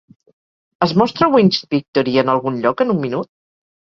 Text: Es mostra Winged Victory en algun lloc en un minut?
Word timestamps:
Es 0.85 0.93
mostra 1.01 1.27
Winged 1.35 1.59
Victory 1.75 2.15
en 2.21 2.33
algun 2.35 2.57
lloc 2.63 2.83
en 2.87 2.95
un 2.97 3.01
minut? 3.07 3.29